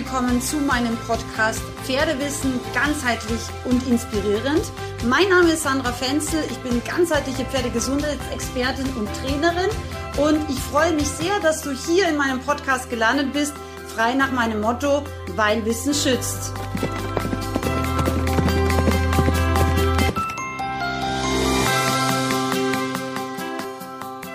willkommen 0.00 0.40
zu 0.40 0.56
meinem 0.56 0.96
Podcast 1.06 1.60
Pferdewissen 1.84 2.58
ganzheitlich 2.72 3.40
und 3.66 3.86
inspirierend. 3.86 4.62
Mein 5.06 5.28
Name 5.28 5.50
ist 5.50 5.64
Sandra 5.64 5.92
Fenzel, 5.92 6.42
ich 6.50 6.56
bin 6.60 6.82
ganzheitliche 6.84 7.44
Pferdegesundheitsexpertin 7.44 8.86
und 8.96 9.10
Trainerin 9.20 9.68
und 10.16 10.38
ich 10.48 10.58
freue 10.58 10.94
mich 10.94 11.06
sehr, 11.06 11.38
dass 11.40 11.60
du 11.60 11.72
hier 11.72 12.08
in 12.08 12.16
meinem 12.16 12.40
Podcast 12.40 12.88
gelandet 12.88 13.34
bist, 13.34 13.52
frei 13.94 14.14
nach 14.14 14.32
meinem 14.32 14.62
Motto, 14.62 15.02
weil 15.36 15.62
Wissen 15.66 15.92
schützt. 15.92 16.54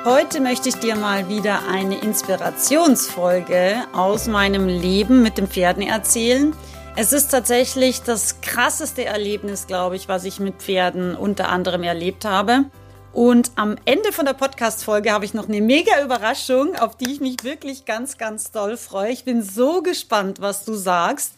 Heute 0.06 0.40
möchte 0.40 0.70
ich 0.70 0.76
dir 0.76 0.96
mal 0.96 1.30
wieder 1.30 1.68
eine 1.68 1.98
Inspirationsfolge 1.98 3.86
aus 3.92 4.28
meinem 4.28 4.68
Leben 4.68 5.24
mit 5.24 5.40
den 5.40 5.48
Pferden 5.48 5.82
erzählen. 5.82 6.56
Es 6.96 7.12
ist 7.12 7.30
tatsächlich 7.30 8.04
das 8.04 8.40
krasseste 8.40 9.04
Erlebnis, 9.04 9.66
glaube 9.66 9.96
ich, 9.96 10.08
was 10.08 10.24
ich 10.26 10.40
mit 10.40 10.62
Pferden 10.62 11.16
unter 11.16 11.50
anderem 11.50 11.82
erlebt 11.82 12.24
habe. 12.24 12.66
Und 13.14 13.50
am 13.56 13.78
Ende 13.86 14.12
von 14.12 14.26
der 14.26 14.34
Podcast-Folge 14.34 15.12
habe 15.12 15.26
ich 15.26 15.34
noch 15.34 15.48
eine 15.48 15.62
mega 15.62 16.04
Überraschung, 16.04 16.76
auf 16.76 16.96
die 16.98 17.12
ich 17.12 17.20
mich 17.20 17.38
wirklich 17.44 17.86
ganz, 17.86 18.20
ganz 18.20 18.52
doll 18.52 18.78
freue. 18.78 19.12
Ich 19.12 19.24
bin 19.24 19.42
so 19.42 19.82
gespannt, 19.82 20.40
was 20.40 20.66
du 20.66 20.76
sagst. 20.76 21.34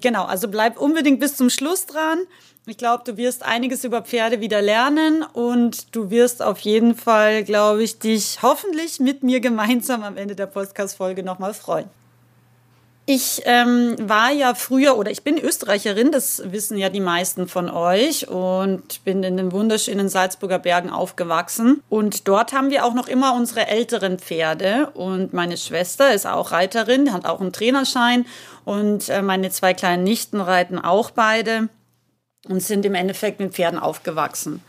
Genau, 0.00 0.26
also 0.26 0.46
bleib 0.46 0.78
unbedingt 0.78 1.18
bis 1.18 1.36
zum 1.36 1.50
Schluss 1.50 1.86
dran. 1.86 2.20
Ich 2.64 2.76
glaube, 2.76 3.02
du 3.04 3.16
wirst 3.16 3.42
einiges 3.44 3.82
über 3.82 4.02
Pferde 4.02 4.40
wieder 4.40 4.62
lernen 4.62 5.24
und 5.32 5.96
du 5.96 6.10
wirst 6.10 6.42
auf 6.42 6.60
jeden 6.60 6.94
Fall, 6.94 7.42
glaube 7.42 7.82
ich, 7.82 7.98
dich 7.98 8.38
hoffentlich 8.40 9.00
mit 9.00 9.24
mir 9.24 9.40
gemeinsam 9.40 10.04
am 10.04 10.16
Ende 10.16 10.36
der 10.36 10.46
Podcast-Folge 10.46 11.24
nochmal 11.24 11.54
freuen. 11.54 11.90
Ich 13.04 13.42
ähm, 13.46 13.96
war 13.98 14.30
ja 14.30 14.54
früher 14.54 14.96
oder 14.96 15.10
ich 15.10 15.24
bin 15.24 15.38
Österreicherin, 15.38 16.12
das 16.12 16.40
wissen 16.52 16.78
ja 16.78 16.88
die 16.88 17.00
meisten 17.00 17.48
von 17.48 17.68
euch 17.68 18.28
und 18.28 19.02
bin 19.04 19.24
in 19.24 19.36
den 19.36 19.50
wunderschönen 19.50 20.08
Salzburger 20.08 20.60
Bergen 20.60 20.90
aufgewachsen. 20.90 21.82
Und 21.88 22.28
dort 22.28 22.52
haben 22.52 22.70
wir 22.70 22.84
auch 22.84 22.94
noch 22.94 23.08
immer 23.08 23.34
unsere 23.34 23.66
älteren 23.66 24.20
Pferde. 24.20 24.90
Und 24.94 25.32
meine 25.32 25.56
Schwester 25.56 26.14
ist 26.14 26.28
auch 26.28 26.52
Reiterin, 26.52 27.12
hat 27.12 27.26
auch 27.26 27.40
einen 27.40 27.52
Trainerschein 27.52 28.24
und 28.64 29.08
äh, 29.08 29.20
meine 29.20 29.50
zwei 29.50 29.74
kleinen 29.74 30.04
Nichten 30.04 30.40
reiten 30.40 30.78
auch 30.78 31.10
beide 31.10 31.68
und 32.48 32.62
sind 32.62 32.84
im 32.84 32.94
Endeffekt 32.94 33.40
mit 33.40 33.54
Pferden 33.54 33.78
aufgewachsen. 33.78 34.62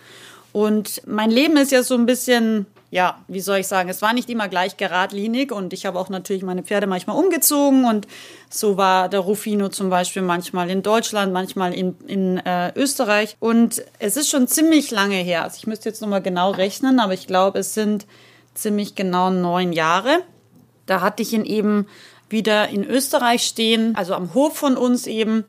Und 0.53 1.01
mein 1.07 1.31
Leben 1.31 1.57
ist 1.57 1.71
ja 1.71 1.81
so 1.81 1.95
ein 1.95 2.05
bisschen, 2.05 2.67
ja, 2.91 3.17
wie 3.27 3.39
soll 3.39 3.57
ich 3.57 3.67
sagen, 3.67 3.89
es 3.89 4.03
war 4.03 4.13
nicht 4.13 4.29
immer 4.29 4.47
gleich 4.47 4.77
geradlinig 4.77 5.51
und 5.51 5.73
ich 5.73 5.87
habe 5.87 5.97
auch 5.97 6.09
natürlich 6.09 6.43
meine 6.43 6.61
Pferde 6.61 6.85
manchmal 6.85 7.17
umgezogen 7.17 7.85
und 7.85 8.07
so 8.51 8.77
war 8.77 9.09
der 9.09 9.21
Rufino 9.21 9.69
zum 9.69 9.89
Beispiel 9.89 10.21
manchmal 10.21 10.69
in 10.69 10.83
Deutschland, 10.83 11.33
manchmal 11.33 11.73
in, 11.73 11.95
in 12.05 12.37
äh, 12.37 12.71
Österreich 12.75 13.35
und 13.39 13.83
es 13.97 14.15
ist 14.15 14.29
schon 14.29 14.47
ziemlich 14.47 14.91
lange 14.91 15.15
her. 15.15 15.43
Also 15.43 15.57
ich 15.57 15.65
müsste 15.65 15.89
jetzt 15.89 16.03
nochmal 16.03 16.21
genau 16.21 16.51
rechnen, 16.51 16.99
aber 16.99 17.13
ich 17.13 17.25
glaube, 17.25 17.59
es 17.59 17.73
sind 17.73 18.05
ziemlich 18.53 18.93
genau 18.93 19.31
neun 19.31 19.73
Jahre. 19.73 20.19
Da 20.85 21.01
hatte 21.01 21.23
ich 21.23 21.33
ihn 21.33 21.45
eben 21.45 21.87
wieder 22.29 22.69
in 22.69 22.83
Österreich 22.83 23.41
stehen, 23.43 23.95
also 23.95 24.13
am 24.13 24.35
Hof 24.35 24.55
von 24.55 24.77
uns 24.77 25.07
eben. 25.07 25.45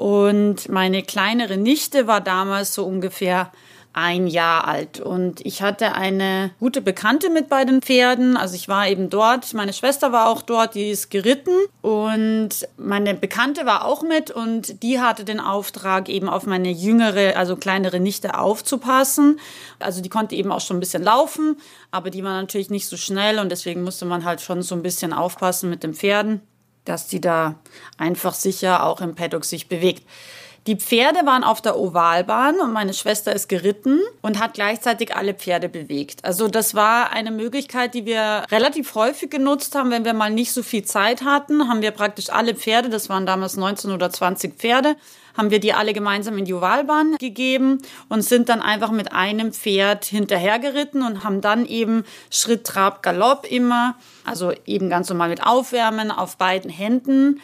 Und 0.00 0.70
meine 0.70 1.02
kleinere 1.02 1.58
Nichte 1.58 2.06
war 2.06 2.22
damals 2.22 2.72
so 2.72 2.86
ungefähr 2.86 3.52
ein 3.92 4.28
Jahr 4.28 4.66
alt. 4.66 4.98
Und 4.98 5.44
ich 5.44 5.60
hatte 5.60 5.94
eine 5.94 6.52
gute 6.58 6.80
Bekannte 6.80 7.28
mit 7.28 7.50
bei 7.50 7.66
den 7.66 7.82
Pferden. 7.82 8.38
Also 8.38 8.54
ich 8.54 8.66
war 8.66 8.88
eben 8.88 9.10
dort. 9.10 9.52
Meine 9.52 9.74
Schwester 9.74 10.10
war 10.10 10.30
auch 10.30 10.40
dort, 10.40 10.74
die 10.74 10.88
ist 10.88 11.10
geritten. 11.10 11.52
Und 11.82 12.66
meine 12.78 13.12
Bekannte 13.12 13.66
war 13.66 13.84
auch 13.84 14.02
mit 14.02 14.30
und 14.30 14.82
die 14.82 15.00
hatte 15.00 15.26
den 15.26 15.38
Auftrag, 15.38 16.08
eben 16.08 16.30
auf 16.30 16.46
meine 16.46 16.70
jüngere, 16.70 17.36
also 17.36 17.56
kleinere 17.56 18.00
Nichte 18.00 18.38
aufzupassen. 18.38 19.38
Also 19.80 20.00
die 20.00 20.08
konnte 20.08 20.34
eben 20.34 20.50
auch 20.50 20.62
schon 20.62 20.78
ein 20.78 20.80
bisschen 20.80 21.02
laufen, 21.02 21.58
aber 21.90 22.08
die 22.08 22.24
war 22.24 22.40
natürlich 22.40 22.70
nicht 22.70 22.86
so 22.86 22.96
schnell 22.96 23.38
und 23.38 23.52
deswegen 23.52 23.82
musste 23.82 24.06
man 24.06 24.24
halt 24.24 24.40
schon 24.40 24.62
so 24.62 24.74
ein 24.74 24.82
bisschen 24.82 25.12
aufpassen 25.12 25.68
mit 25.68 25.82
den 25.82 25.92
Pferden 25.92 26.40
dass 26.90 27.06
die 27.06 27.20
da 27.20 27.54
einfach 27.96 28.34
sicher 28.34 28.84
auch 28.84 29.00
im 29.00 29.14
Paddock 29.14 29.44
sich 29.44 29.68
bewegt. 29.68 30.04
Die 30.66 30.76
Pferde 30.76 31.24
waren 31.24 31.42
auf 31.42 31.62
der 31.62 31.78
Ovalbahn 31.78 32.60
und 32.60 32.72
meine 32.72 32.92
Schwester 32.92 33.32
ist 33.32 33.48
geritten 33.48 34.00
und 34.20 34.38
hat 34.38 34.52
gleichzeitig 34.52 35.16
alle 35.16 35.32
Pferde 35.32 35.70
bewegt. 35.70 36.22
Also 36.24 36.48
das 36.48 36.74
war 36.74 37.12
eine 37.12 37.30
Möglichkeit, 37.30 37.94
die 37.94 38.04
wir 38.04 38.44
relativ 38.50 38.94
häufig 38.94 39.30
genutzt 39.30 39.74
haben, 39.74 39.90
wenn 39.90 40.04
wir 40.04 40.12
mal 40.12 40.30
nicht 40.30 40.52
so 40.52 40.62
viel 40.62 40.84
Zeit 40.84 41.24
hatten, 41.24 41.66
haben 41.68 41.80
wir 41.80 41.92
praktisch 41.92 42.28
alle 42.28 42.54
Pferde, 42.54 42.90
das 42.90 43.08
waren 43.08 43.24
damals 43.24 43.56
19 43.56 43.90
oder 43.90 44.10
20 44.10 44.58
Pferde, 44.58 44.96
haben 45.40 45.50
wir 45.50 45.58
die 45.58 45.72
alle 45.72 45.94
gemeinsam 45.94 46.36
in 46.36 46.44
die 46.44 46.52
Ovalbahn 46.52 47.16
gegeben 47.16 47.80
und 48.10 48.20
sind 48.20 48.50
dann 48.50 48.60
einfach 48.60 48.90
mit 48.90 49.12
einem 49.12 49.54
Pferd 49.54 50.04
hinterhergeritten 50.04 51.02
und 51.02 51.24
haben 51.24 51.40
dann 51.40 51.64
eben 51.64 52.04
Schritt, 52.28 52.64
Trab, 52.64 53.02
Galopp 53.02 53.50
immer, 53.50 53.96
also 54.26 54.52
eben 54.66 54.90
ganz 54.90 55.08
normal 55.08 55.30
mit 55.30 55.42
Aufwärmen 55.42 56.10
auf 56.10 56.36
beiden 56.36 56.70
Händen 56.70 57.40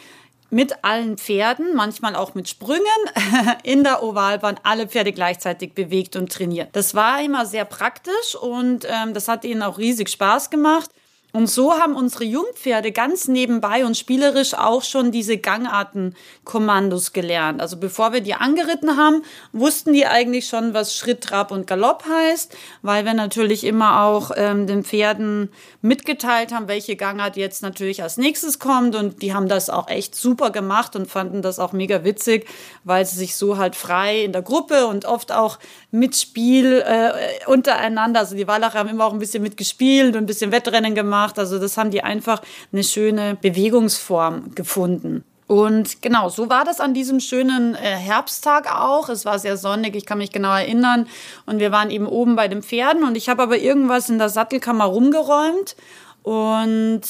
mit 0.51 0.83
allen 0.83 1.17
Pferden, 1.17 1.75
manchmal 1.75 2.15
auch 2.15 2.35
mit 2.35 2.47
Sprüngen, 2.47 2.85
in 3.63 3.83
der 3.83 4.03
Ovalbahn 4.03 4.59
alle 4.61 4.87
Pferde 4.87 5.11
gleichzeitig 5.11 5.73
bewegt 5.73 6.15
und 6.15 6.31
trainiert. 6.31 6.69
Das 6.73 6.93
war 6.93 7.19
immer 7.19 7.47
sehr 7.47 7.65
praktisch 7.65 8.35
und 8.39 8.85
ähm, 8.87 9.15
das 9.15 9.27
hat 9.27 9.43
ihnen 9.43 9.63
auch 9.63 9.79
riesig 9.79 10.09
Spaß 10.09 10.51
gemacht. 10.51 10.91
Und 11.33 11.47
so 11.47 11.73
haben 11.73 11.95
unsere 11.95 12.23
Jungpferde 12.23 12.93
ganz 12.93 13.27
nebenbei 13.27 13.85
und 13.85 13.97
spielerisch 13.97 14.53
auch 14.53 14.81
schon 14.81 15.11
diese 15.11 15.37
Gangartenkommandos 15.37 17.11
gelernt. 17.11 17.59
Also 17.59 17.75
bevor 17.75 18.13
wir 18.13 18.21
die 18.21 18.33
angeritten 18.33 18.95
haben, 18.95 19.23
wussten 19.51 19.91
die 19.91 20.05
eigentlich 20.05 20.47
schon, 20.47 20.73
was 20.73 20.95
Schritt, 20.95 21.21
Trab 21.21 21.51
und 21.51 21.67
Galopp 21.67 22.05
heißt, 22.09 22.55
weil 22.81 23.03
wir 23.03 23.13
natürlich 23.13 23.65
immer 23.65 24.03
auch 24.03 24.31
ähm, 24.35 24.67
den 24.67 24.85
Pferden 24.85 25.49
mitgeteilt 25.81 26.53
haben, 26.53 26.69
welche 26.69 26.95
Gangart 26.95 27.35
jetzt 27.35 27.61
natürlich 27.61 28.01
als 28.01 28.15
nächstes 28.15 28.57
kommt. 28.57 28.95
Und 28.95 29.21
die 29.21 29.33
haben 29.33 29.49
das 29.49 29.69
auch 29.69 29.89
echt 29.89 30.15
super 30.15 30.49
gemacht 30.49 30.95
und 30.95 31.07
fanden 31.07 31.41
das 31.41 31.59
auch 31.59 31.73
mega 31.73 32.05
witzig, 32.05 32.47
weil 32.85 33.05
sie 33.05 33.17
sich 33.17 33.35
so 33.35 33.57
halt 33.57 33.75
frei 33.75 34.23
in 34.23 34.31
der 34.31 34.43
Gruppe 34.43 34.87
und 34.87 35.03
oft 35.03 35.33
auch 35.33 35.59
mit 35.91 36.15
Spiel 36.15 36.83
äh, 36.87 37.11
untereinander, 37.47 38.21
also 38.21 38.35
die 38.35 38.47
Wallacher 38.47 38.79
haben 38.79 38.89
immer 38.89 39.05
auch 39.05 39.13
ein 39.13 39.19
bisschen 39.19 39.43
mitgespielt 39.43 40.15
und 40.15 40.23
ein 40.23 40.25
bisschen 40.25 40.53
Wettrennen 40.53 40.95
gemacht 40.95 41.16
gemacht. 41.17 41.39
Also 41.39 41.59
das 41.59 41.77
haben 41.77 41.91
die 41.91 42.03
einfach 42.03 42.41
eine 42.71 42.83
schöne 42.83 43.35
Bewegungsform 43.35 44.55
gefunden. 44.55 45.23
Und 45.47 46.01
genau, 46.01 46.27
so 46.27 46.49
war 46.49 46.65
das 46.65 46.81
an 46.81 46.93
diesem 46.93 47.21
schönen 47.21 47.73
äh, 47.75 47.77
Herbsttag 47.77 48.69
auch. 48.69 49.07
Es 49.07 49.23
war 49.23 49.39
sehr 49.39 49.55
sonnig, 49.55 49.95
ich 49.95 50.05
kann 50.05 50.17
mich 50.17 50.31
genau 50.31 50.53
erinnern. 50.53 51.07
Und 51.45 51.59
wir 51.59 51.71
waren 51.71 51.89
eben 51.89 52.05
oben 52.05 52.35
bei 52.35 52.49
den 52.49 52.61
Pferden 52.61 53.03
und 53.03 53.15
ich 53.15 53.29
habe 53.29 53.43
aber 53.43 53.57
irgendwas 53.57 54.09
in 54.09 54.17
der 54.17 54.27
Sattelkammer 54.27 54.83
rumgeräumt 54.83 55.77
und 56.21 57.01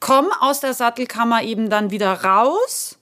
komme 0.00 0.30
aus 0.40 0.60
der 0.60 0.72
Sattelkammer 0.72 1.42
eben 1.42 1.68
dann 1.68 1.90
wieder 1.90 2.24
raus 2.24 2.96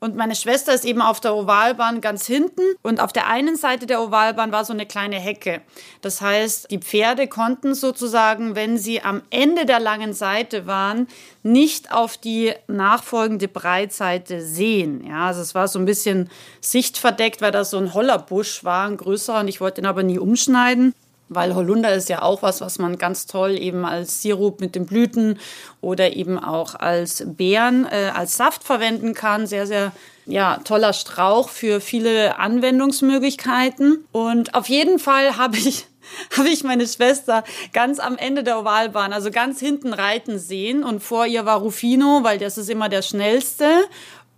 und 0.00 0.16
meine 0.16 0.34
Schwester 0.34 0.72
ist 0.72 0.86
eben 0.86 1.02
auf 1.02 1.20
der 1.20 1.36
Ovalbahn 1.36 2.00
ganz 2.00 2.26
hinten. 2.26 2.62
Und 2.82 3.00
auf 3.00 3.12
der 3.12 3.26
einen 3.26 3.56
Seite 3.56 3.86
der 3.86 4.00
Ovalbahn 4.00 4.50
war 4.50 4.64
so 4.64 4.72
eine 4.72 4.86
kleine 4.86 5.16
Hecke. 5.16 5.60
Das 6.00 6.22
heißt, 6.22 6.70
die 6.70 6.78
Pferde 6.78 7.26
konnten 7.26 7.74
sozusagen, 7.74 8.54
wenn 8.54 8.78
sie 8.78 9.02
am 9.02 9.20
Ende 9.28 9.66
der 9.66 9.78
langen 9.78 10.14
Seite 10.14 10.66
waren, 10.66 11.06
nicht 11.42 11.92
auf 11.92 12.16
die 12.16 12.54
nachfolgende 12.66 13.46
Breitseite 13.46 14.40
sehen. 14.40 15.06
Ja, 15.06 15.26
also 15.26 15.42
es 15.42 15.54
war 15.54 15.68
so 15.68 15.78
ein 15.78 15.84
bisschen 15.84 16.30
sichtverdeckt, 16.62 17.42
weil 17.42 17.52
da 17.52 17.64
so 17.64 17.76
ein 17.76 17.92
Hollerbusch 17.92 18.64
war, 18.64 18.88
ein 18.88 18.96
größerer. 18.96 19.40
Und 19.40 19.48
ich 19.48 19.60
wollte 19.60 19.82
ihn 19.82 19.86
aber 19.86 20.02
nie 20.02 20.18
umschneiden 20.18 20.94
weil 21.30 21.54
Holunder 21.54 21.94
ist 21.94 22.08
ja 22.08 22.22
auch 22.22 22.42
was, 22.42 22.60
was 22.60 22.78
man 22.78 22.98
ganz 22.98 23.26
toll 23.26 23.56
eben 23.56 23.86
als 23.86 24.20
Sirup 24.20 24.60
mit 24.60 24.74
den 24.74 24.84
Blüten 24.84 25.38
oder 25.80 26.14
eben 26.14 26.38
auch 26.38 26.74
als 26.74 27.24
Beeren, 27.24 27.86
äh, 27.86 28.10
als 28.12 28.36
Saft 28.36 28.64
verwenden 28.64 29.14
kann. 29.14 29.46
Sehr, 29.46 29.66
sehr 29.66 29.92
ja, 30.26 30.58
toller 30.64 30.92
Strauch 30.92 31.48
für 31.48 31.80
viele 31.80 32.38
Anwendungsmöglichkeiten. 32.38 34.04
Und 34.10 34.54
auf 34.54 34.68
jeden 34.68 34.98
Fall 34.98 35.36
habe 35.36 35.56
ich 35.56 35.86
habe 36.36 36.48
ich 36.48 36.64
meine 36.64 36.86
Schwester 36.88 37.44
ganz 37.72 38.00
am 38.00 38.16
Ende 38.16 38.42
der 38.42 38.58
Ovalbahn, 38.58 39.12
also 39.12 39.30
ganz 39.30 39.60
hinten 39.60 39.92
reiten 39.92 40.38
sehen. 40.38 40.82
Und 40.82 41.00
vor 41.00 41.26
ihr 41.26 41.46
war 41.46 41.60
Rufino, 41.60 42.20
weil 42.22 42.38
das 42.38 42.58
ist 42.58 42.70
immer 42.70 42.88
der 42.88 43.02
schnellste. 43.02 43.84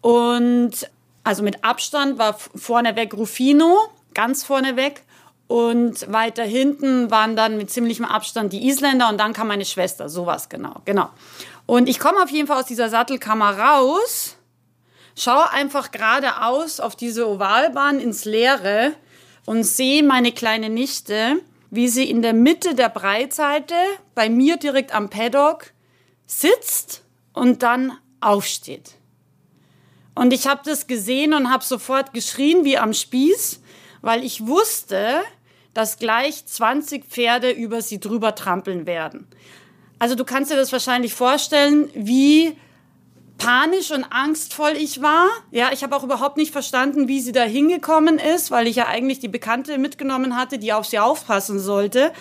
Und 0.03 0.73
also 1.25 1.43
mit 1.43 1.65
Abstand 1.65 2.19
war 2.19 2.35
vorneweg 2.35 3.15
Rufino, 3.15 3.79
ganz 4.13 4.45
vorneweg. 4.45 5.03
Und 5.49 6.11
weiter 6.11 6.45
hinten 6.45 7.11
waren 7.11 7.37
dann 7.37 7.59
mit 7.59 7.71
ziemlichem 7.71 8.07
Abstand 8.07 8.53
die 8.53 8.69
Isländer 8.69 9.09
und 9.09 9.19
dann 9.19 9.33
kam 9.33 9.49
meine 9.49 9.65
Schwester. 9.65 10.09
Sowas 10.09 10.49
genau, 10.49 10.77
genau. 10.85 11.11
Und 11.67 11.89
ich 11.89 11.99
komme 11.99 12.23
auf 12.23 12.31
jeden 12.31 12.47
Fall 12.47 12.61
aus 12.61 12.67
dieser 12.67 12.89
Sattelkammer 12.89 13.59
raus, 13.59 14.37
schaue 15.17 15.51
einfach 15.51 15.91
geradeaus 15.91 16.81
auf 16.81 16.97
diese 16.97 17.29
Ovalbahn 17.29 18.01
ins 18.01 18.25
Leere 18.25 18.93
und 19.45 19.65
sehe 19.65 20.03
meine 20.03 20.33
kleine 20.33 20.71
Nichte, 20.71 21.41
wie 21.71 21.89
sie 21.89 22.09
in 22.09 22.23
der 22.23 22.33
Mitte 22.33 22.75
der 22.75 22.89
Breitseite 22.89 23.75
bei 24.15 24.29
mir 24.29 24.57
direkt 24.57 24.95
am 24.95 25.11
Paddock 25.11 25.73
sitzt 26.27 27.03
und 27.33 27.63
dann 27.63 27.93
aufsteht. 28.21 28.93
Und 30.15 30.33
ich 30.33 30.47
habe 30.47 30.61
das 30.65 30.87
gesehen 30.87 31.33
und 31.33 31.51
habe 31.51 31.65
sofort 31.65 32.13
geschrien 32.13 32.65
wie 32.65 32.77
am 32.77 32.93
Spieß, 32.93 33.61
weil 34.03 34.25
ich 34.25 34.47
wusste, 34.47 35.21
dass 35.75 35.99
gleich 35.99 36.45
20 36.45 37.05
Pferde 37.07 37.51
über 37.51 37.81
sie 37.81 37.99
drüber 37.99 38.35
trampeln 38.35 38.87
werden. 38.87 39.27
Also 39.99 40.17
du 40.17 40.25
kannst 40.25 40.51
dir 40.51 40.57
das 40.57 40.73
wahrscheinlich 40.73 41.15
vorstellen, 41.15 41.89
wie 41.95 42.57
panisch 43.39 43.91
und 43.91 44.05
angstvoll 44.05 44.73
ich 44.77 45.03
war. 45.03 45.29
Ja, 45.51 45.71
ich 45.73 45.83
habe 45.83 45.97
auch 45.97 46.05
überhaupt 46.05 46.37
nicht 46.37 46.53
verstanden, 46.53 47.09
wie 47.09 47.21
sie 47.21 47.33
da 47.33 47.43
hingekommen 47.43 48.19
ist, 48.19 48.51
weil 48.51 48.69
ich 48.69 48.77
ja 48.77 48.87
eigentlich 48.87 49.19
die 49.19 49.29
Bekannte 49.29 49.79
mitgenommen 49.79 50.37
hatte, 50.37 50.59
die 50.59 50.73
auf 50.73 50.87
sie 50.87 50.99
aufpassen 50.99 51.59
sollte. 51.59 52.13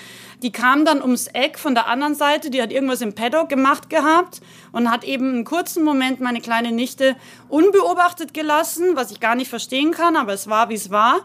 Die 0.41 0.51
kam 0.51 0.85
dann 0.85 1.01
ums 1.01 1.27
Eck 1.27 1.59
von 1.59 1.75
der 1.75 1.87
anderen 1.87 2.15
Seite, 2.15 2.49
die 2.49 2.61
hat 2.61 2.71
irgendwas 2.71 3.01
im 3.01 3.13
Paddock 3.13 3.49
gemacht 3.49 3.91
gehabt 3.91 4.41
und 4.71 4.89
hat 4.89 5.03
eben 5.03 5.29
einen 5.29 5.45
kurzen 5.45 5.83
Moment 5.83 6.19
meine 6.21 6.41
kleine 6.41 6.71
Nichte 6.71 7.15
unbeobachtet 7.49 8.33
gelassen, 8.33 8.95
was 8.95 9.11
ich 9.11 9.19
gar 9.19 9.35
nicht 9.35 9.49
verstehen 9.49 9.91
kann, 9.91 10.15
aber 10.15 10.33
es 10.33 10.49
war, 10.49 10.69
wie 10.69 10.75
es 10.75 10.89
war. 10.89 11.19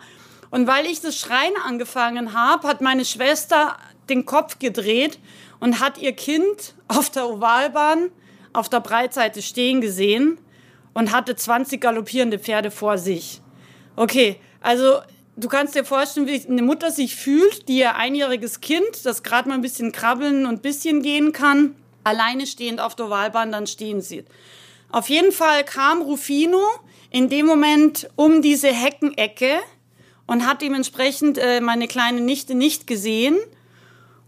Und 0.50 0.66
weil 0.66 0.86
ich 0.86 1.00
das 1.00 1.18
Schreien 1.18 1.54
angefangen 1.64 2.32
habe, 2.32 2.66
hat 2.68 2.80
meine 2.80 3.04
Schwester 3.04 3.76
den 4.08 4.24
Kopf 4.26 4.58
gedreht 4.58 5.18
und 5.60 5.80
hat 5.80 5.98
ihr 5.98 6.12
Kind 6.12 6.74
auf 6.88 7.10
der 7.10 7.28
Ovalbahn 7.28 8.10
auf 8.52 8.68
der 8.68 8.80
Breitseite 8.80 9.42
stehen 9.42 9.80
gesehen 9.80 10.38
und 10.94 11.12
hatte 11.12 11.36
20 11.36 11.80
galoppierende 11.80 12.38
Pferde 12.38 12.70
vor 12.70 12.96
sich. 12.96 13.42
Okay, 13.96 14.40
also 14.60 15.00
du 15.36 15.48
kannst 15.48 15.74
dir 15.74 15.84
vorstellen, 15.84 16.26
wie 16.26 16.46
eine 16.48 16.62
Mutter 16.62 16.90
sich 16.90 17.16
fühlt, 17.16 17.68
die 17.68 17.78
ihr 17.78 17.96
einjähriges 17.96 18.60
Kind, 18.60 19.04
das 19.04 19.22
gerade 19.22 19.48
mal 19.48 19.56
ein 19.56 19.60
bisschen 19.60 19.92
krabbeln 19.92 20.46
und 20.46 20.62
bisschen 20.62 21.02
gehen 21.02 21.32
kann, 21.32 21.76
alleine 22.02 22.46
stehend 22.46 22.80
auf 22.80 22.94
der 22.94 23.10
Wahlbahn 23.10 23.52
dann 23.52 23.66
stehen 23.66 24.00
sieht. 24.00 24.26
Auf 24.90 25.08
jeden 25.08 25.32
Fall 25.32 25.64
kam 25.64 26.00
Rufino 26.00 26.62
in 27.10 27.28
dem 27.28 27.44
Moment 27.44 28.08
um 28.16 28.40
diese 28.40 28.68
Heckenecke 28.68 29.58
und 30.26 30.46
hat 30.46 30.62
dementsprechend 30.62 31.38
äh, 31.38 31.60
meine 31.60 31.88
kleine 31.88 32.20
Nichte 32.20 32.54
nicht 32.54 32.86
gesehen 32.86 33.36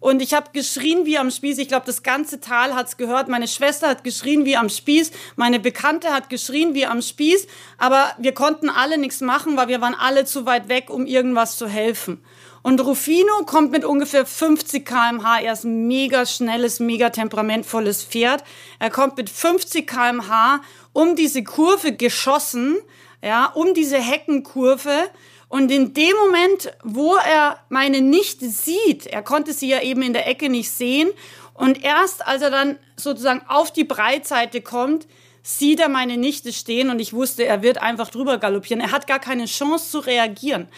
und 0.01 0.23
ich 0.23 0.33
habe 0.33 0.51
geschrien 0.53 1.07
wie 1.07 1.19
am 1.19 1.31
Spieß. 1.31 1.59
Ich 1.59 1.69
glaube, 1.69 1.87
das 1.87 2.05
ganze 2.05 2.41
Tal 2.41 2.75
hat's 2.75 2.97
gehört. 2.97 3.29
Meine 3.29 3.49
Schwester 3.49 3.89
hat 3.89 4.05
geschrien 4.05 4.45
wie 4.45 4.57
am 4.57 4.69
Spieß. 4.69 5.11
Meine 5.35 5.59
Bekannte 5.59 6.13
hat 6.13 6.31
geschrien 6.31 6.75
wie 6.75 6.87
am 6.87 7.03
Spieß. 7.03 7.49
Aber 7.79 8.13
wir 8.19 8.33
konnten 8.33 8.69
alle 8.69 8.97
nichts 8.97 9.21
machen, 9.21 9.57
weil 9.57 9.67
wir 9.69 9.81
waren 9.81 9.97
alle 9.97 10.25
zu 10.25 10.47
weit 10.47 10.69
weg, 10.69 10.89
um 10.89 11.05
irgendwas 11.05 11.57
zu 11.57 11.67
helfen. 11.67 12.23
Und 12.63 12.81
Rufino 12.81 13.45
kommt 13.45 13.73
mit 13.73 13.85
ungefähr 13.85 14.25
50 14.25 14.87
kmh. 14.87 15.41
Er 15.41 15.53
ist 15.53 15.65
ein 15.65 15.89
mega 15.89 16.27
schnelles, 16.27 16.79
mega 16.79 17.11
temperamentvolles 17.11 18.05
Pferd. 18.05 18.45
Er 18.79 18.91
kommt 18.91 19.17
mit 19.17 19.31
50 19.31 19.87
kmh 19.87 20.61
um 20.93 21.17
diese 21.17 21.43
Kurve 21.43 21.93
geschossen, 21.93 22.77
ja, 23.23 23.47
um 23.47 23.75
diese 23.75 23.99
Heckenkurve 23.99 25.11
und 25.49 25.71
in 25.71 25.95
dem 25.95 26.15
Moment, 26.25 26.73
wo 26.85 27.17
er 27.17 27.59
meine 27.69 28.01
Nichte 28.01 28.49
sieht, 28.49 29.07
er 29.07 29.23
konnte 29.23 29.53
sie 29.53 29.69
ja 29.69 29.81
eben 29.83 30.03
in 30.03 30.13
der 30.13 30.27
Ecke 30.27 30.49
nicht 30.49 30.71
sehen, 30.71 31.11
und 31.59 31.83
erst 31.83 32.25
als 32.25 32.43
er 32.43 32.51
dann 32.51 32.79
sozusagen 32.97 33.43
auf 33.49 33.73
die 33.73 33.83
Breitseite 33.83 34.61
kommt, 34.61 35.09
sieht 35.43 35.81
er 35.81 35.89
meine 35.89 36.17
Nichte 36.17 36.53
stehen 36.53 36.89
und 36.89 37.01
ich 37.01 37.13
wusste, 37.13 37.45
er 37.47 37.63
wird 37.63 37.83
einfach 37.83 38.11
drüber 38.11 38.39
galoppieren. 38.39 38.81
Er 38.81 38.93
hat 38.93 39.09
gar 39.09 39.19
keine 39.19 39.47
Chance 39.47 39.91
zu 39.91 39.99
reagieren. 39.99 40.69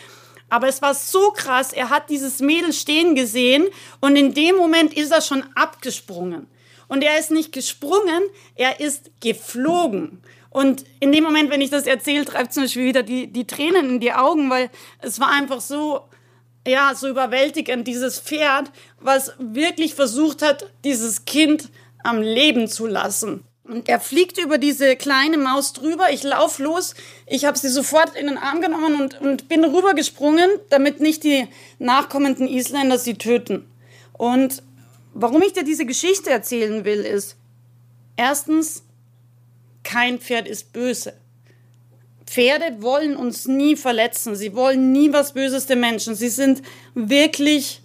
Aber 0.49 0.69
es 0.69 0.81
war 0.81 0.95
so 0.95 1.33
krass, 1.33 1.75
er 1.75 1.91
hat 1.91 2.09
dieses 2.09 2.41
Mädel 2.41 2.73
stehen 2.73 3.15
gesehen 3.15 3.69
und 4.01 4.17
in 4.17 4.33
dem 4.33 4.57
Moment 4.57 4.95
ist 4.95 5.13
er 5.13 5.21
schon 5.21 5.45
abgesprungen. 5.55 6.47
Und 6.89 7.03
er 7.03 7.19
ist 7.19 7.31
nicht 7.31 7.53
gesprungen, 7.53 8.23
er 8.55 8.81
ist 8.81 9.11
geflogen. 9.21 10.23
Und 10.51 10.85
in 10.99 11.13
dem 11.13 11.25
Moment, 11.25 11.51
wenn 11.51 11.61
ich 11.61 11.71
das 11.71 11.87
erzähle, 11.87 12.25
treibt 12.25 12.53
zum 12.53 12.65
Beispiel 12.65 12.87
wieder 12.87 13.03
die, 13.03 13.29
die 13.29 13.47
Tränen 13.47 13.89
in 13.89 14.01
die 14.01 14.13
Augen, 14.13 14.51
weil 14.51 14.69
es 15.01 15.21
war 15.21 15.31
einfach 15.31 15.61
so, 15.61 16.03
ja, 16.67 16.93
so 16.95 17.09
überwältigend, 17.09 17.87
dieses 17.87 18.19
Pferd, 18.19 18.71
was 19.01 19.33
wirklich 19.39 19.95
versucht 19.95 20.43
hat, 20.43 20.71
dieses 20.85 21.25
Kind 21.25 21.71
am 22.03 22.21
Leben 22.21 22.67
zu 22.67 22.87
lassen. 22.87 23.45
Und 23.71 23.89
er 23.89 24.01
fliegt 24.01 24.39
über 24.39 24.59
diese 24.59 24.97
kleine 24.97 25.39
Maus 25.39 25.73
drüber. 25.73 26.11
Ich 26.11 26.25
lauf 26.25 26.59
los. 26.59 26.95
Ich 27.27 27.45
habe 27.45 27.57
sie 27.57 27.69
sofort 27.69 28.17
in 28.17 28.27
den 28.27 28.37
Arm 28.37 28.61
genommen 28.61 29.01
und, 29.01 29.21
und 29.21 29.49
bin 29.49 29.65
rübergesprungen, 29.65 30.51
damit 30.71 30.99
nicht 30.99 31.23
die 31.23 31.47
nachkommenden 31.79 32.49
Isländer 32.49 32.99
sie 32.99 33.15
töten. 33.15 33.71
Und 34.13 34.65
warum 35.15 35.41
ich 35.43 35.53
dir 35.53 35.63
diese 35.63 35.87
Geschichte 35.87 36.31
erzählen 36.31 36.85
will, 36.85 37.01
ist, 37.01 37.37
erstens, 38.17 38.83
kein 39.83 40.19
Pferd 40.19 40.49
ist 40.49 40.73
böse. 40.73 41.15
Pferde 42.27 42.81
wollen 42.81 43.17
uns 43.17 43.49
nie 43.49 43.75
verletzen. 43.75 44.37
Sie 44.37 44.55
wollen 44.55 44.93
nie 44.93 45.13
was 45.13 45.33
Böses 45.33 45.67
den 45.67 45.81
Menschen. 45.81 46.15
Sie 46.15 46.29
sind 46.29 46.63
wirklich 46.95 47.83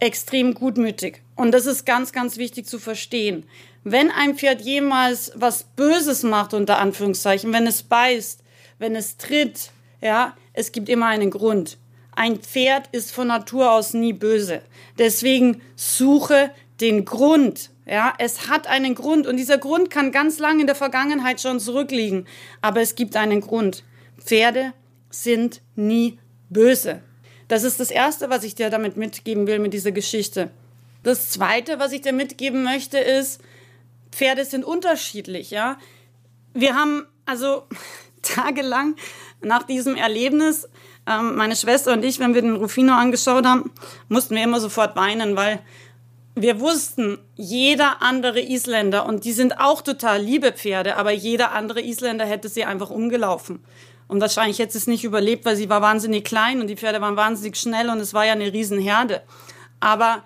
extrem 0.00 0.54
gutmütig. 0.54 1.22
Und 1.36 1.52
das 1.52 1.66
ist 1.66 1.86
ganz, 1.86 2.12
ganz 2.12 2.36
wichtig 2.36 2.66
zu 2.66 2.78
verstehen. 2.78 3.44
Wenn 3.84 4.10
ein 4.10 4.34
Pferd 4.34 4.62
jemals 4.62 5.30
was 5.36 5.62
Böses 5.62 6.24
macht, 6.24 6.52
unter 6.52 6.78
Anführungszeichen, 6.78 7.52
wenn 7.52 7.68
es 7.68 7.84
beißt, 7.84 8.42
wenn 8.78 8.96
es 8.96 9.18
tritt, 9.18 9.70
ja, 10.00 10.36
es 10.52 10.72
gibt 10.72 10.88
immer 10.88 11.06
einen 11.06 11.30
Grund. 11.30 11.78
Ein 12.10 12.38
Pferd 12.38 12.88
ist 12.92 13.12
von 13.12 13.28
Natur 13.28 13.70
aus 13.70 13.94
nie 13.94 14.12
böse. 14.12 14.62
Deswegen 14.98 15.60
suche 15.76 16.50
den 16.80 17.04
Grund. 17.04 17.70
Ja, 17.86 18.14
es 18.18 18.48
hat 18.48 18.66
einen 18.66 18.96
Grund 18.96 19.28
und 19.28 19.36
dieser 19.36 19.58
Grund 19.58 19.90
kann 19.90 20.10
ganz 20.10 20.40
lang 20.40 20.58
in 20.58 20.66
der 20.66 20.74
Vergangenheit 20.74 21.40
schon 21.40 21.60
zurückliegen. 21.60 22.26
Aber 22.60 22.80
es 22.80 22.96
gibt 22.96 23.14
einen 23.14 23.40
Grund. 23.40 23.84
Pferde 24.18 24.72
sind 25.08 25.62
nie 25.76 26.18
böse. 26.50 27.00
Das 27.48 27.62
ist 27.62 27.78
das 27.78 27.92
Erste, 27.92 28.28
was 28.28 28.42
ich 28.42 28.56
dir 28.56 28.70
damit 28.70 28.96
mitgeben 28.96 29.46
will 29.46 29.60
mit 29.60 29.72
dieser 29.72 29.92
Geschichte. 29.92 30.50
Das 31.04 31.30
Zweite, 31.30 31.78
was 31.78 31.92
ich 31.92 32.00
dir 32.00 32.12
mitgeben 32.12 32.64
möchte, 32.64 32.98
ist, 32.98 33.40
Pferde 34.10 34.44
sind 34.44 34.64
unterschiedlich. 34.64 35.52
Ja, 35.52 35.78
wir 36.54 36.74
haben 36.74 37.06
also 37.24 37.62
tagelang 38.22 38.96
nach 39.42 39.62
diesem 39.62 39.94
Erlebnis, 39.94 40.68
ähm, 41.06 41.36
meine 41.36 41.54
Schwester 41.54 41.92
und 41.92 42.04
ich, 42.04 42.18
wenn 42.18 42.34
wir 42.34 42.42
den 42.42 42.56
Rufino 42.56 42.94
angeschaut 42.94 43.46
haben, 43.46 43.70
mussten 44.08 44.34
wir 44.34 44.42
immer 44.42 44.58
sofort 44.58 44.96
weinen, 44.96 45.36
weil 45.36 45.60
wir 46.38 46.60
wussten, 46.60 47.18
jeder 47.34 48.02
andere 48.02 48.40
Isländer, 48.40 49.06
und 49.06 49.24
die 49.24 49.32
sind 49.32 49.58
auch 49.58 49.80
total 49.80 50.20
liebe 50.20 50.52
Pferde, 50.52 50.96
aber 50.96 51.10
jeder 51.10 51.52
andere 51.52 51.80
Isländer 51.80 52.26
hätte 52.26 52.50
sie 52.50 52.64
einfach 52.64 52.90
umgelaufen. 52.90 53.64
Und 54.06 54.20
wahrscheinlich 54.20 54.58
hätte 54.58 54.72
sie 54.72 54.78
es 54.78 54.86
nicht 54.86 55.02
überlebt, 55.02 55.46
weil 55.46 55.56
sie 55.56 55.70
war 55.70 55.80
wahnsinnig 55.80 56.24
klein 56.24 56.60
und 56.60 56.68
die 56.68 56.76
Pferde 56.76 57.00
waren 57.00 57.16
wahnsinnig 57.16 57.56
schnell 57.56 57.88
und 57.88 58.00
es 58.00 58.12
war 58.12 58.26
ja 58.26 58.34
eine 58.34 58.52
Riesenherde. 58.52 59.22
Aber 59.80 60.24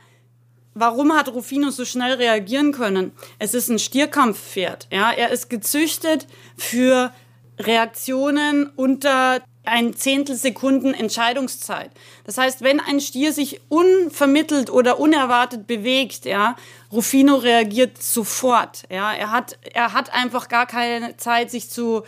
warum 0.75 1.12
hat 1.12 1.33
Rufino 1.33 1.71
so 1.71 1.85
schnell 1.85 2.14
reagieren 2.14 2.73
können? 2.73 3.12
Es 3.38 3.55
ist 3.55 3.69
ein 3.69 3.79
Stierkampfpferd. 3.79 4.88
Ja, 4.90 5.12
er 5.12 5.31
ist 5.31 5.49
gezüchtet 5.49 6.26
für 6.57 7.12
Reaktionen 7.59 8.71
unter 8.75 9.40
ein 9.64 9.95
Zehntelsekunden 9.95 10.95
Entscheidungszeit. 10.95 11.90
Das 12.25 12.38
heißt, 12.38 12.62
wenn 12.62 12.81
ein 12.81 13.00
Stier 13.00 13.33
sich 13.33 13.61
unvermittelt 13.69 14.71
oder 14.71 14.99
unerwartet 14.99 15.67
bewegt, 15.67 16.25
ja, 16.25 16.57
Rufino 16.93 17.37
reagiert 17.37 18.02
sofort. 18.02 18.85
Ja, 18.90 19.12
er 19.12 19.31
hat, 19.31 19.59
er 19.73 19.93
hat 19.93 20.12
einfach 20.12 20.49
gar 20.49 20.67
keine 20.67 21.17
Zeit, 21.19 21.50
sich 21.50 21.69
zu 21.69 22.02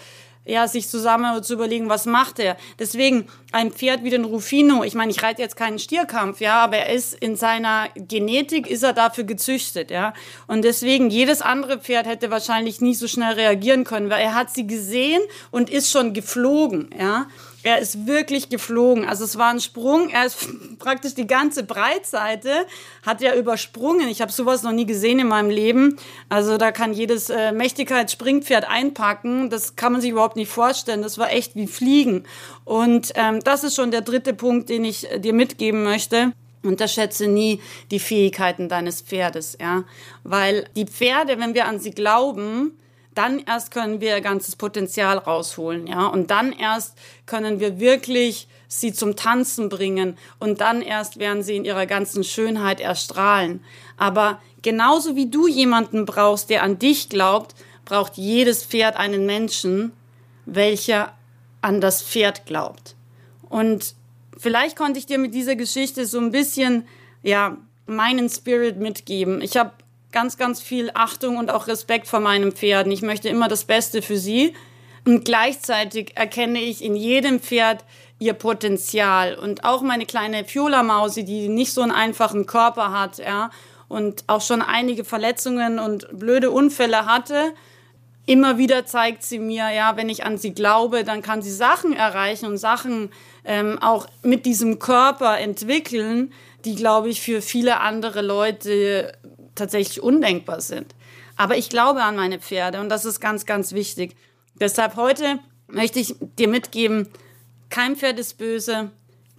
ja, 0.45 0.67
sich 0.67 0.89
zusammen 0.89 1.43
zu 1.43 1.55
überlegen, 1.55 1.89
was 1.89 2.07
macht 2.07 2.39
er. 2.39 2.57
Deswegen 2.79 3.27
ein 3.53 3.71
Pferd 3.71 4.03
wie 4.03 4.11
den 4.11 4.25
Rufino, 4.25 4.83
ich 4.83 4.95
meine, 4.95 5.11
ich 5.11 5.23
reite 5.23 5.41
jetzt 5.41 5.57
keinen 5.57 5.79
Stierkampf, 5.79 6.41
ja, 6.41 6.65
aber 6.65 6.79
er 6.79 6.93
ist 6.93 7.15
in 7.15 7.37
seiner 7.37 7.89
Genetik 7.95 8.67
ist 8.67 8.83
er 8.83 8.93
dafür 8.93 9.25
gezüchtet, 9.25 9.91
ja. 9.91 10.15
Und 10.47 10.65
deswegen 10.65 11.11
jedes 11.11 11.43
andere 11.43 11.79
Pferd 11.79 12.07
hätte 12.07 12.31
wahrscheinlich 12.31 12.81
nie 12.81 12.95
so 12.95 13.07
schnell 13.07 13.35
reagieren 13.35 13.85
können, 13.85 14.11
weil 14.11 14.23
er 14.23 14.35
hat 14.35 14.53
sie 14.53 14.67
gesehen 14.67 15.23
und 15.51 15.71
ist 15.71 15.91
schon 15.91 16.13
geflogen, 16.13 16.91
ja. 16.99 17.27
Er 17.65 17.79
ist 17.79 18.07
wirklich 18.07 18.49
geflogen. 18.49 19.05
Also 19.07 19.25
es 19.25 19.39
war 19.39 19.51
ein 19.51 19.61
Sprung. 19.61 20.09
Er 20.11 20.27
ist 20.27 20.49
praktisch 20.79 21.15
die 21.15 21.27
ganze 21.27 21.65
Breitseite 21.65 22.67
hat 23.03 23.23
er 23.23 23.37
übersprungen. 23.37 24.09
Ich 24.09 24.21
habe 24.21 24.33
sowas 24.33 24.63
noch 24.63 24.73
nie 24.73 24.87
gesehen 24.87 25.21
in 25.21 25.29
meinem 25.29 25.51
Leben. 25.51 25.97
Also 26.29 26.59
da 26.59 26.73
kann 26.73 26.93
jedes 26.93 27.31
äh, 27.31 27.53
Mächtigkeitsspringpferd 27.53 28.69
einpacken. 28.69 29.51
Das 29.51 29.77
kann 29.77 29.93
man 29.93 30.01
sich 30.01 30.11
überhaupt 30.11 30.37
nicht 30.37 30.51
vorstellen. 30.51 31.03
Das 31.03 31.19
war 31.19 31.33
echt 31.33 31.55
wie 31.55 31.67
Fliegen. 31.67 32.25
Und 32.65 33.13
ähm, 33.15 33.41
das 33.41 33.65
ist 33.65 33.77
schon 33.77 33.91
der 33.91 34.03
dritte 34.03 34.35
Punkt, 34.35 34.69
den 34.69 34.85
ich 34.85 35.11
äh, 35.11 35.19
dir 35.19 35.33
mitgeben 35.33 35.85
möchte. 35.85 36.33
Unterschätze 36.65 37.27
nie 37.27 37.61
die 37.91 37.99
Fähigkeiten 37.99 38.69
deines 38.69 39.01
Pferdes, 39.01 39.59
ja. 39.61 39.85
Weil 40.23 40.67
die 40.77 40.87
Pferde, 40.87 41.39
wenn 41.39 41.55
wir 41.55 41.67
an 41.67 41.81
sie 41.81 41.91
glauben, 41.91 42.79
dann 43.15 43.41
erst 43.41 43.71
können 43.71 44.01
wir 44.01 44.17
ihr 44.17 44.21
ganzes 44.21 44.57
Potenzial 44.57 45.19
rausholen, 45.19 45.87
ja. 45.87 46.07
Und 46.07 46.31
dann 46.31 46.53
erst 46.53 46.97
können 47.27 47.61
wir 47.61 47.79
wirklich 47.81 48.49
sie 48.69 48.93
zum 48.93 49.17
Tanzen 49.17 49.69
bringen 49.69 50.17
und 50.39 50.61
dann 50.61 50.81
erst 50.81 51.19
werden 51.19 51.43
sie 51.43 51.57
in 51.57 51.65
ihrer 51.65 51.87
ganzen 51.87 52.25
Schönheit 52.25 52.81
erstrahlen. 52.81 53.63
Aber 53.99 54.41
genauso 54.63 55.15
wie 55.15 55.29
du 55.29 55.47
jemanden 55.47 56.07
brauchst, 56.07 56.49
der 56.49 56.63
an 56.63 56.79
dich 56.79 57.11
glaubt, 57.11 57.55
braucht 57.85 58.17
jedes 58.17 58.65
Pferd 58.65 58.97
einen 58.97 59.27
Menschen. 59.27 59.93
welcher 60.47 61.13
an 61.61 61.81
das 61.81 62.03
Pferd 62.03 62.47
glaubt. 62.47 62.97
Und 63.49 63.95
vielleicht 64.37 64.77
konnte 64.77 64.99
ich 64.99 65.07
dir 65.07 65.19
mit 65.19 65.35
dieser 65.35 65.57
Geschichte 65.57 66.07
so 66.07 66.19
ein 66.19 66.33
bisschen, 66.33 66.87
ja, 67.23 67.57
meinen 67.87 68.29
Spirit 68.29 68.79
mitgeben. 68.79 69.41
Ich 69.41 69.57
habe 69.57 69.73
ganz, 70.13 70.37
ganz 70.37 70.61
viel 70.61 70.91
Achtung 70.95 71.39
und 71.39 71.51
auch 71.51 71.67
Respekt 71.67 72.07
vor 72.07 72.21
meinen 72.21 72.53
Pferden. 72.53 72.93
Ich 72.93 73.03
möchte 73.03 73.29
immer 73.29 73.49
das 73.49 73.65
Beste 73.65 74.03
für 74.03 74.19
sie. 74.19 74.55
Und 75.05 75.25
gleichzeitig 75.25 76.13
erkenne 76.17 76.61
ich 76.61 76.85
in 76.85 76.95
jedem 76.95 77.41
Pferd 77.41 77.85
ihr 78.19 78.35
Potenzial. 78.35 79.35
Und 79.35 79.65
auch 79.65 79.83
meine 79.83 80.07
kleine 80.07 80.45
Fiola-Mausi, 80.45 81.25
die 81.25 81.49
nicht 81.49 81.73
so 81.73 81.83
einen 81.83 81.91
einfachen 81.91 82.47
Körper 82.47 82.93
hat, 82.93 83.19
ja, 83.19 83.51
und 83.89 84.25
auch 84.29 84.41
schon 84.41 84.63
einige 84.63 85.05
Verletzungen 85.05 85.79
und 85.79 86.07
blöde 86.19 86.51
Unfälle 86.51 87.05
hatte, 87.05 87.53
immer 88.25 88.57
wieder 88.57 88.87
zeigt 88.87 89.23
sie 89.23 89.39
mir, 89.39 89.71
ja, 89.71 89.97
wenn 89.97 90.09
ich 90.09 90.25
an 90.25 90.39
sie 90.39 90.55
glaube, 90.55 91.05
dann 91.05 91.21
kann 91.21 91.43
sie 91.43 91.51
Sachen 91.51 91.93
erreichen 91.93 92.47
und 92.47 92.57
Sachen 92.57 93.11
ähm, 93.45 93.79
auch 93.81 94.07
mit 94.23 94.47
diesem 94.47 94.79
Körper 94.79 95.39
entwickeln, 95.39 96.33
die, 96.65 96.77
glaube 96.77 97.09
ich, 97.09 97.21
für 97.21 97.43
viele 97.43 97.81
andere 97.81 98.23
Leute 98.23 99.13
tatsächlich 99.55 100.03
undenkbar 100.03 100.61
sind. 100.61 100.95
Aber 101.37 101.57
ich 101.57 101.69
glaube 101.69 102.03
an 102.03 102.17
meine 102.17 102.39
Pferde 102.39 102.81
und 102.81 102.89
das 102.89 103.05
ist 103.05 103.21
ganz, 103.21 103.47
ganz 103.47 103.73
wichtig. 103.73 104.17
Deshalb 104.55 104.97
heute 104.97 105.39
möchte 105.67 106.01
ich 106.01 106.15
dir 106.39 106.49
mitgeben, 106.49 107.09
kein 107.71 107.97
Pferd 107.97 108.19
ist 108.19 108.39
böse. 108.39 108.91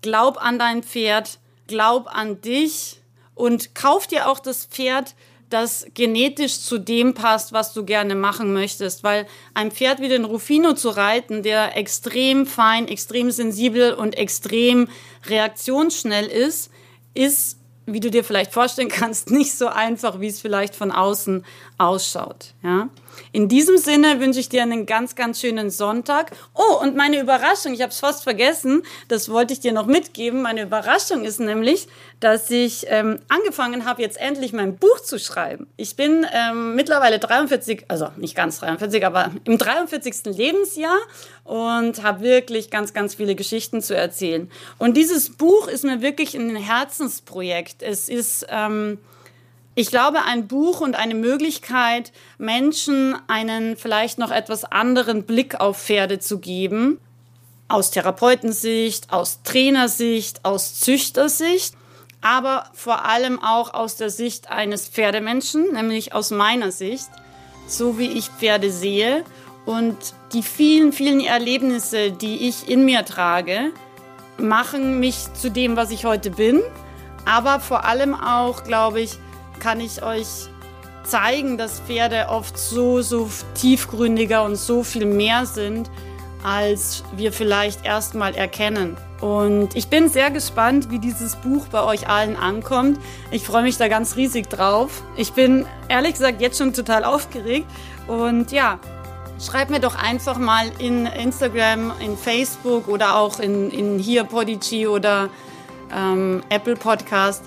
Glaub 0.02 0.44
an 0.44 0.60
dein 0.60 0.84
Pferd, 0.84 1.40
glaub 1.68 2.08
an 2.08 2.42
dich 2.42 3.02
und 3.36 3.76
kauf 3.76 4.08
dir 4.08 4.28
auch 4.28 4.40
das 4.40 4.66
Pferd, 4.66 5.16
das 5.50 5.86
genetisch 5.94 6.60
zu 6.60 6.80
dem 6.80 7.14
passt, 7.14 7.54
was 7.54 7.74
du 7.74 7.86
gerne 7.86 8.16
machen 8.16 8.54
möchtest. 8.54 9.04
Weil 9.04 9.28
ein 9.54 9.72
Pferd 9.72 10.02
wie 10.02 10.10
den 10.10 10.26
Rufino 10.26 10.74
zu 10.74 10.90
reiten, 10.90 11.44
der 11.44 11.78
extrem 11.78 12.48
fein, 12.48 12.88
extrem 12.88 13.30
sensibel 13.30 13.94
und 13.94 14.18
extrem 14.18 14.88
reaktionsschnell 15.28 16.26
ist, 16.26 16.72
ist 17.14 17.60
wie 17.86 18.00
du 18.00 18.10
dir 18.10 18.24
vielleicht 18.24 18.54
vorstellen 18.54 18.90
kannst, 18.90 19.32
nicht 19.32 19.54
so 19.58 19.68
einfach, 19.68 20.20
wie 20.20 20.28
es 20.28 20.42
vielleicht 20.42 20.76
von 20.76 20.92
außen 20.92 21.46
ausschaut. 21.78 22.54
Ja? 22.62 22.90
In 23.32 23.48
diesem 23.48 23.78
Sinne 23.78 24.20
wünsche 24.20 24.40
ich 24.40 24.50
dir 24.50 24.62
einen 24.62 24.86
ganz, 24.86 25.16
ganz 25.16 25.40
schönen 25.40 25.70
Sonntag. 25.70 26.32
Oh, 26.54 26.82
und 26.82 26.96
meine 26.96 27.20
Überraschung, 27.20 27.74
ich 27.74 27.82
habe 27.82 27.92
es 27.92 28.00
fast 28.00 28.24
vergessen, 28.24 28.84
das 29.08 29.30
wollte 29.30 29.54
ich 29.54 29.60
dir 29.60 29.74
noch 29.74 29.86
mitgeben. 29.86 30.42
Meine 30.42 30.64
Überraschung 30.64 31.26
ist 31.26 31.40
nämlich, 31.40 31.88
dass 32.20 32.50
ich 32.52 32.86
ähm, 32.90 33.20
angefangen 33.28 33.86
habe, 33.86 34.02
jetzt 34.02 34.20
endlich 34.20 34.54
mein 34.54 34.78
Buch 34.78 35.00
zu 35.02 35.20
schreiben. 35.20 35.68
Ich 35.78 35.96
bin 35.96 36.26
ähm, 36.34 36.76
mittlerweile 36.76 37.20
43, 37.20 37.86
also 37.88 38.10
nicht 38.18 38.36
ganz 38.36 38.60
43, 38.60 39.06
aber 39.06 39.32
im 39.44 39.58
43. 39.58 40.26
Lebensjahr 40.26 40.98
und 41.44 42.04
habe 42.04 42.22
wirklich 42.22 42.70
ganz, 42.70 42.94
ganz 42.94 43.16
viele 43.16 43.36
Geschichten 43.36 43.82
zu 43.82 43.96
erzählen. 43.96 44.50
Und 44.78 44.96
dieses 44.96 45.32
Buch 45.32 45.68
ist 45.68 45.84
mir 45.84 46.02
wirklich 46.02 46.36
ein 46.36 46.56
Herzensprojekt. 46.56 47.82
Es 47.82 48.10
ist... 48.10 48.46
Ähm, 48.50 49.00
ich 49.76 49.90
glaube, 49.90 50.24
ein 50.24 50.48
Buch 50.48 50.82
und 50.82 50.96
eine 50.96 51.16
Möglichkeit, 51.16 52.12
Menschen 52.38 53.16
einen 53.28 53.76
vielleicht 53.76 54.20
noch 54.20 54.32
etwas 54.32 54.66
anderen 54.66 55.24
Blick 55.24 55.60
auf 55.60 55.82
Pferde 55.82 56.20
zu 56.20 56.40
geben, 56.40 57.00
aus 57.68 57.90
Therapeutensicht, 57.90 59.12
aus 59.12 59.42
Trainersicht, 59.44 60.46
aus 60.46 60.80
Züchtersicht, 60.80 61.76
aber 62.22 62.66
vor 62.74 63.06
allem 63.06 63.42
auch 63.42 63.74
aus 63.74 63.96
der 63.96 64.10
Sicht 64.10 64.50
eines 64.50 64.88
Pferdemenschen, 64.88 65.74
nämlich 65.74 66.14
aus 66.14 66.30
meiner 66.30 66.72
Sicht, 66.72 67.10
so 67.68 67.98
wie 67.98 68.08
ich 68.08 68.30
Pferde 68.30 68.72
sehe 68.72 69.24
und 69.66 69.98
die 70.34 70.44
vielen, 70.44 70.94
vielen 70.94 71.20
Erlebnisse, 71.20 72.12
die 72.12 72.48
ich 72.48 72.70
in 72.70 72.86
mir 72.86 73.06
trage, 73.06 73.72
machen 74.38 75.00
mich 75.00 75.34
zu 75.34 75.50
dem, 75.50 75.76
was 75.76 75.92
ich 75.92 76.06
heute 76.06 76.32
bin, 76.32 76.62
aber 77.26 77.60
vor 77.60 77.86
allem 77.86 78.14
auch, 78.14 78.64
glaube 78.64 79.02
ich, 79.02 79.18
kann 79.60 79.80
ich 79.80 80.04
euch 80.04 80.50
zeigen, 81.04 81.58
dass 81.58 81.80
Pferde 81.82 82.28
oft 82.30 82.58
so, 82.58 83.02
so 83.02 83.30
tiefgründiger 83.56 84.44
und 84.44 84.56
so 84.56 84.84
viel 84.84 85.06
mehr 85.06 85.46
sind, 85.46 85.90
als 86.44 87.04
wir 87.16 87.32
vielleicht 87.32 87.86
erstmal 87.86 88.36
erkennen. 88.36 88.98
Und 89.22 89.76
ich 89.76 89.88
bin 89.88 90.10
sehr 90.10 90.32
gespannt, 90.32 90.90
wie 90.90 91.00
dieses 91.00 91.38
Buch 91.38 91.68
bei 91.68 91.82
euch 91.84 92.10
allen 92.10 92.36
ankommt. 92.36 93.00
Ich 93.32 93.44
freue 93.44 93.64
mich 93.64 93.78
da 93.78 93.88
ganz 93.88 94.18
riesig 94.18 94.50
drauf. 94.50 95.02
Ich 95.16 95.32
bin 95.32 95.66
ehrlich 95.88 96.14
gesagt 96.14 96.42
jetzt 96.42 96.58
schon 96.58 96.74
total 96.74 97.06
aufgeregt. 97.06 97.68
Und 98.08 98.52
ja, 98.52 98.80
schreibt 99.40 99.72
mir 99.72 99.80
doch 99.80 99.96
einfach 99.96 100.38
mal 100.38 100.70
in 100.78 101.06
Instagram, 101.06 101.94
in 102.02 102.18
Facebook 102.18 102.90
oder 102.90 103.16
auch 103.16 103.40
in, 103.40 103.72
in 103.72 103.98
hier 103.98 104.26
Podigy 104.26 104.88
oder 104.88 105.30
ähm, 105.96 106.44
Apple 106.50 106.76
Podcast, 106.76 107.44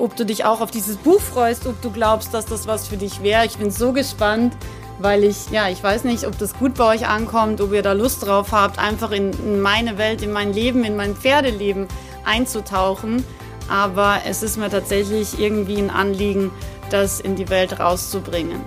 ob 0.00 0.16
du 0.16 0.24
dich 0.24 0.44
auch 0.44 0.60
auf 0.60 0.70
dieses 0.70 0.96
Buch 0.96 1.20
freust, 1.20 1.66
ob 1.66 1.80
du 1.82 1.90
glaubst, 1.90 2.34
dass 2.34 2.46
das 2.46 2.66
was 2.66 2.88
für 2.88 2.96
dich 2.96 3.22
wäre. 3.22 3.46
Ich 3.46 3.58
bin 3.58 3.70
so 3.70 3.92
gespannt, 3.92 4.54
weil 4.98 5.24
ich, 5.24 5.50
ja, 5.50 5.68
ich 5.68 5.82
weiß 5.82 6.04
nicht, 6.04 6.26
ob 6.26 6.38
das 6.38 6.54
gut 6.54 6.74
bei 6.74 6.94
euch 6.94 7.06
ankommt, 7.06 7.60
ob 7.60 7.72
ihr 7.72 7.82
da 7.82 7.92
Lust 7.92 8.26
drauf 8.26 8.52
habt, 8.52 8.78
einfach 8.78 9.10
in, 9.12 9.32
in 9.32 9.60
meine 9.60 9.98
Welt, 9.98 10.22
in 10.22 10.32
mein 10.32 10.52
Leben, 10.52 10.84
in 10.84 10.96
mein 10.96 11.14
Pferdeleben 11.14 11.86
einzutauchen. 12.24 13.24
Aber 13.68 14.18
es 14.26 14.42
ist 14.42 14.56
mir 14.56 14.68
tatsächlich 14.68 15.38
irgendwie 15.38 15.78
ein 15.78 15.90
Anliegen, 15.90 16.50
das 16.90 17.20
in 17.20 17.36
die 17.36 17.48
Welt 17.48 17.78
rauszubringen. 17.78 18.60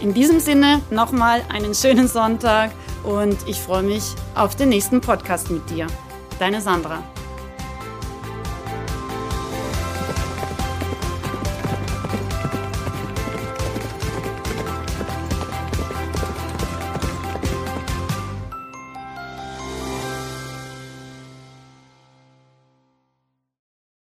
In 0.00 0.14
diesem 0.14 0.40
Sinne 0.40 0.80
nochmal 0.90 1.42
einen 1.52 1.74
schönen 1.74 2.08
Sonntag 2.08 2.70
und 3.04 3.36
ich 3.46 3.60
freue 3.60 3.82
mich 3.82 4.14
auf 4.34 4.56
den 4.56 4.70
nächsten 4.70 5.02
Podcast 5.02 5.50
mit 5.50 5.68
dir. 5.68 5.86
Deine 6.38 6.62
Sandra. 6.62 7.02